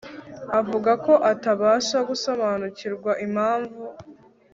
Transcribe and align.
avuga 0.59 0.91
ko 1.05 1.13
atabasha 1.31 1.97
gusobanukirwa 2.09 3.11
impamvu 3.25 3.81